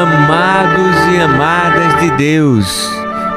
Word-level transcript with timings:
Amados 0.00 0.96
e 1.14 1.20
amadas 1.20 2.00
de 2.00 2.10
Deus, 2.12 2.90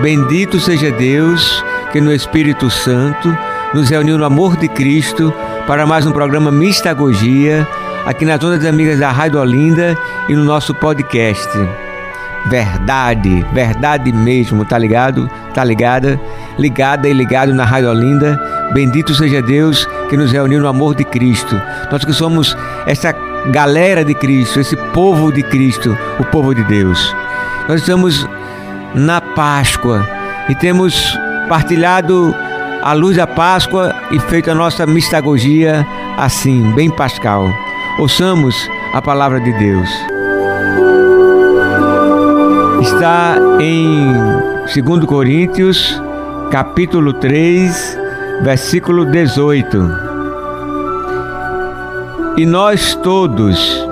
bendito 0.00 0.60
seja 0.60 0.92
Deus 0.92 1.64
que 1.90 2.00
no 2.00 2.12
Espírito 2.12 2.70
Santo 2.70 3.36
nos 3.74 3.90
reuniu 3.90 4.16
no 4.16 4.24
amor 4.24 4.56
de 4.56 4.68
Cristo 4.68 5.34
para 5.66 5.84
mais 5.84 6.06
um 6.06 6.12
programa 6.12 6.52
Mistagogia 6.52 7.66
aqui 8.06 8.24
nas 8.24 8.40
Ondas 8.40 8.64
Amigas 8.64 9.00
da 9.00 9.10
Rádio 9.10 9.40
Olinda 9.40 9.98
e 10.28 10.34
no 10.36 10.44
nosso 10.44 10.72
podcast. 10.72 11.50
Verdade, 12.46 13.44
verdade 13.52 14.12
mesmo, 14.12 14.64
tá 14.64 14.78
ligado? 14.78 15.28
Tá 15.52 15.64
ligada? 15.64 16.20
Ligada 16.56 17.08
e 17.08 17.12
ligado 17.12 17.52
na 17.52 17.64
Rádio 17.64 17.90
Olinda. 17.90 18.40
Bendito 18.72 19.12
seja 19.12 19.42
Deus 19.42 19.88
que 20.08 20.16
nos 20.16 20.30
reuniu 20.30 20.60
no 20.60 20.68
amor 20.68 20.94
de 20.94 21.04
Cristo. 21.04 21.60
Nós 21.90 22.04
que 22.04 22.12
somos 22.12 22.56
essa 22.86 23.12
galera 23.50 24.04
de 24.04 24.14
Cristo, 24.14 24.60
esse 24.60 24.76
povo 24.92 25.32
de 25.32 25.42
Cristo, 25.42 25.96
o 26.18 26.24
povo 26.24 26.54
de 26.54 26.62
Deus. 26.64 27.14
Nós 27.68 27.80
estamos 27.80 28.26
na 28.94 29.20
Páscoa 29.20 30.06
e 30.48 30.54
temos 30.54 31.18
partilhado 31.48 32.34
a 32.82 32.92
luz 32.92 33.16
da 33.16 33.26
Páscoa 33.26 33.94
e 34.10 34.18
feito 34.18 34.50
a 34.50 34.54
nossa 34.54 34.86
mistagogia 34.86 35.86
assim, 36.16 36.72
bem 36.72 36.90
pascal. 36.90 37.48
Ouçamos 37.98 38.68
a 38.92 39.00
palavra 39.00 39.40
de 39.40 39.52
Deus. 39.52 39.88
Está 42.80 43.36
em 43.60 44.12
2 44.82 45.04
Coríntios, 45.06 46.00
capítulo 46.50 47.12
3, 47.14 47.98
versículo 48.42 49.04
18. 49.06 50.13
E 52.36 52.44
nós 52.44 52.96
todos, 52.96 53.86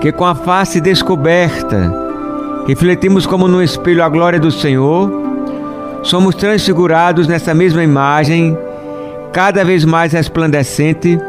que 0.00 0.10
com 0.10 0.26
a 0.26 0.34
face 0.34 0.80
descoberta, 0.80 1.92
refletimos 2.66 3.24
como 3.24 3.46
no 3.46 3.62
espelho 3.62 4.02
a 4.02 4.08
glória 4.08 4.40
do 4.40 4.50
Senhor, 4.50 5.08
somos 6.02 6.34
transfigurados 6.34 7.28
nessa 7.28 7.54
mesma 7.54 7.84
imagem, 7.84 8.58
cada 9.32 9.64
vez 9.64 9.84
mais 9.84 10.12
resplandecente 10.12 11.20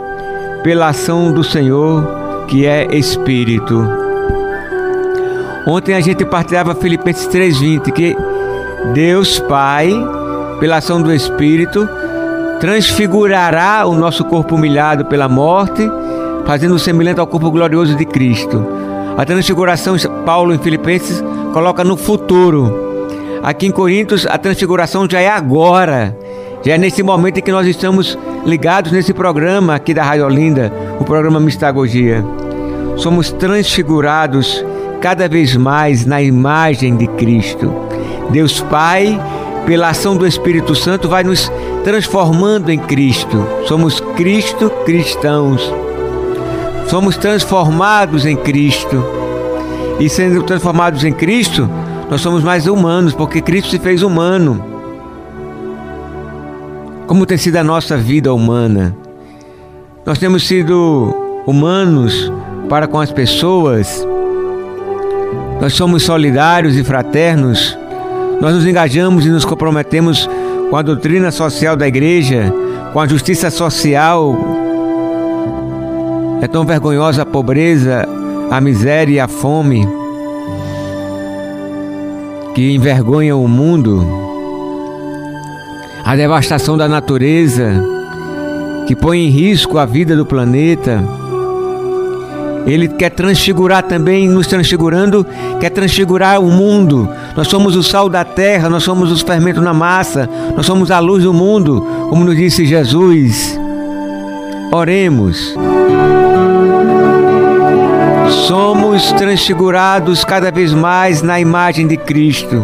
pela 0.63 0.87
ação 0.87 1.31
do 1.31 1.43
Senhor, 1.43 2.03
que 2.47 2.65
é 2.65 2.95
Espírito. 2.95 3.87
Ontem 5.67 5.93
a 5.93 6.02
gente 6.02 6.25
partilhava 6.25 6.73
Filipenses 6.73 7.27
3:20 7.27 7.91
que 7.91 8.17
Deus 8.95 9.37
Pai, 9.37 9.91
pela 10.59 10.77
ação 10.77 10.99
do 10.99 11.13
Espírito, 11.13 11.87
transfigurará 12.59 13.85
o 13.85 13.93
nosso 13.93 14.25
corpo 14.25 14.55
humilhado 14.55 15.05
pela 15.05 15.29
morte 15.29 15.87
fazendo 16.50 16.80
semelhante 16.80 17.19
ao 17.19 17.28
corpo 17.28 17.52
glorioso 17.52 17.94
de 17.94 18.03
Cristo. 18.03 18.66
A 19.16 19.23
transfiguração, 19.23 19.95
Paulo 20.25 20.52
em 20.52 20.58
Filipenses 20.58 21.23
coloca 21.53 21.83
no 21.83 21.95
futuro. 21.95 23.05
Aqui 23.44 23.67
em 23.67 23.72
Coríntios, 23.72 24.25
a 24.25 24.36
transfiguração 24.36 25.08
já 25.08 25.20
é 25.20 25.30
agora. 25.30 26.17
Já 26.64 26.73
é 26.73 26.77
nesse 26.80 27.03
momento 27.03 27.38
em 27.38 27.44
que 27.44 27.52
nós 27.52 27.67
estamos 27.67 28.17
ligados 28.47 28.92
nesse 28.92 29.14
programa 29.14 29.75
aqui 29.75 29.94
da 29.94 30.03
Rádio 30.03 30.25
Olinda, 30.25 30.73
o 31.00 31.03
programa 31.03 31.39
Mistagogia. 31.39 32.25
Somos 32.97 33.31
transfigurados 33.31 34.66
cada 35.00 35.30
vez 35.30 35.55
mais 35.55 36.03
na 36.03 36.20
imagem 36.20 36.97
de 36.97 37.05
Cristo. 37.09 37.72
Deus 38.31 38.59
Pai, 38.59 39.22
pela 39.67 39.89
ação 39.89 40.17
do 40.17 40.25
Espírito 40.25 40.73
Santo, 40.73 41.08
vai 41.08 41.23
nos 41.23 41.47
transformando 41.83 42.72
em 42.72 42.80
Cristo. 42.80 43.45
Somos 43.67 44.00
Cristo 44.16 44.72
cristãos. 44.83 45.72
Somos 46.89 47.15
transformados 47.17 48.25
em 48.25 48.35
Cristo. 48.35 49.05
E 49.99 50.09
sendo 50.09 50.41
transformados 50.41 51.03
em 51.03 51.13
Cristo, 51.13 51.69
nós 52.09 52.19
somos 52.19 52.43
mais 52.43 52.65
humanos, 52.65 53.13
porque 53.13 53.41
Cristo 53.41 53.69
se 53.69 53.77
fez 53.77 54.01
humano. 54.01 54.65
Como 57.05 57.27
tem 57.27 57.37
sido 57.37 57.58
a 57.58 57.64
nossa 57.64 57.95
vida 57.95 58.33
humana? 58.33 58.95
Nós 60.03 60.17
temos 60.17 60.47
sido 60.47 61.14
humanos 61.45 62.33
para 62.67 62.87
com 62.87 62.99
as 62.99 63.11
pessoas. 63.11 64.03
Nós 65.61 65.73
somos 65.73 66.02
solidários 66.02 66.75
e 66.75 66.83
fraternos. 66.83 67.77
Nós 68.41 68.55
nos 68.55 68.65
engajamos 68.65 69.27
e 69.27 69.30
nos 69.30 69.45
comprometemos 69.45 70.27
com 70.71 70.75
a 70.75 70.81
doutrina 70.81 71.30
social 71.30 71.75
da 71.75 71.87
igreja, 71.87 72.52
com 72.93 72.99
a 72.99 73.08
justiça 73.08 73.52
social, 73.52 74.35
é 76.42 76.48
tão 76.48 76.66
vergonhosa 76.66 77.23
a 77.23 77.26
pobreza, 77.26 78.08
a 78.50 78.61
miséria 78.61 79.14
e 79.14 79.20
a 79.20 79.27
fome 79.27 79.88
que 82.55 82.73
envergonham 82.73 83.44
o 83.44 83.48
mundo, 83.48 84.05
a 86.04 86.16
devastação 86.16 86.77
da 86.77 86.88
natureza 86.88 87.83
que 88.88 88.95
põe 88.95 89.20
em 89.20 89.30
risco 89.30 89.77
a 89.77 89.86
vida 89.86 90.16
do 90.16 90.26
planeta. 90.26 91.04
Ele 92.66 92.88
quer 92.88 93.11
transfigurar 93.11 93.83
também, 93.83 94.27
nos 94.27 94.48
transfigurando, 94.48 95.26
quer 95.60 95.70
transfigurar 95.70 96.42
o 96.42 96.52
mundo. 96.52 97.08
Nós 97.36 97.48
somos 97.48 97.76
o 97.76 97.83
sal 97.83 98.10
da 98.10 98.23
terra, 98.23 98.70
nós 98.70 98.83
somos 98.83 99.11
os 99.11 99.21
fermentos 99.21 99.64
na 99.64 99.73
massa, 99.73 100.30
nós 100.56 100.66
somos 100.66 100.92
a 100.92 101.00
luz 101.00 101.23
do 101.23 101.33
mundo, 101.33 101.86
como 102.10 102.26
nos 102.26 102.36
disse 102.36 102.66
Jesus. 102.66 103.60
Oremos. 104.71 105.56
Somos 108.29 109.11
transfigurados 109.13 110.23
cada 110.23 110.51
vez 110.51 110.73
mais 110.73 111.21
na 111.21 111.39
imagem 111.39 111.87
de 111.87 111.97
Cristo. 111.97 112.63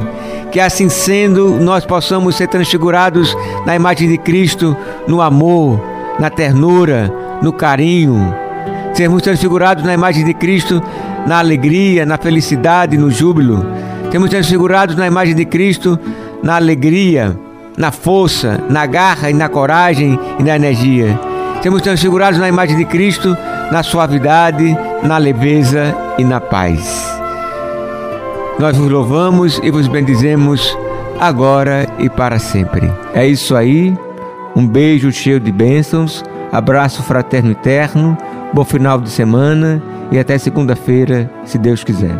Que 0.51 0.59
assim 0.59 0.89
sendo, 0.89 1.59
nós 1.59 1.85
possamos 1.85 2.35
ser 2.35 2.47
transfigurados 2.47 3.35
na 3.65 3.75
imagem 3.75 4.07
de 4.07 4.17
Cristo, 4.17 4.75
no 5.07 5.21
amor, 5.21 5.81
na 6.19 6.29
ternura, 6.29 7.11
no 7.41 7.51
carinho. 7.51 8.33
Sermos 8.93 9.21
transfigurados 9.21 9.83
na 9.83 9.93
imagem 9.93 10.23
de 10.23 10.33
Cristo, 10.33 10.81
na 11.27 11.39
alegria, 11.39 12.05
na 12.05 12.17
felicidade, 12.17 12.97
no 12.97 13.11
júbilo. 13.11 13.65
Sermos 14.11 14.29
transfigurados 14.29 14.95
na 14.95 15.07
imagem 15.07 15.35
de 15.35 15.45
Cristo, 15.45 15.99
na 16.41 16.55
alegria, 16.55 17.37
na 17.77 17.91
força, 17.91 18.63
na 18.69 18.85
garra 18.85 19.29
e 19.29 19.33
na 19.33 19.49
coragem 19.49 20.17
e 20.39 20.43
na 20.43 20.55
energia. 20.55 21.19
Sermos 21.61 21.81
transfigurados 21.81 22.39
na 22.39 22.47
imagem 22.47 22.77
de 22.77 22.85
Cristo, 22.85 23.35
na 23.71 23.83
suavidade, 23.83 24.77
na 25.03 25.17
leveza 25.17 25.95
e 26.17 26.23
na 26.23 26.39
paz. 26.39 27.13
Nós 28.59 28.77
vos 28.77 28.89
louvamos 28.89 29.59
e 29.63 29.69
vos 29.69 29.87
bendizemos 29.87 30.77
agora 31.19 31.87
e 31.99 32.09
para 32.09 32.39
sempre. 32.39 32.91
É 33.13 33.27
isso 33.27 33.55
aí. 33.55 33.95
Um 34.55 34.65
beijo 34.65 35.11
cheio 35.11 35.39
de 35.39 35.51
bênçãos, 35.51 36.23
abraço 36.51 37.03
fraterno 37.03 37.51
e 37.51 37.55
terno, 37.55 38.17
bom 38.53 38.63
final 38.63 38.99
de 39.01 39.09
semana 39.09 39.83
e 40.11 40.17
até 40.17 40.37
segunda-feira, 40.37 41.29
se 41.43 41.57
Deus 41.57 41.83
quiser. 41.83 42.15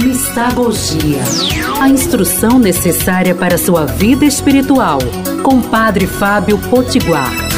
Mistagogia 0.00 1.22
a 1.82 1.88
instrução 1.88 2.60
necessária 2.60 3.34
para 3.34 3.58
sua 3.58 3.84
vida 3.84 4.24
espiritual 4.24 5.00
com 5.42 5.60
Padre 5.60 6.06
Fábio 6.06 6.56
Potiguar. 6.56 7.51